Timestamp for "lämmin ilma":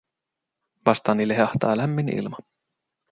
1.77-2.37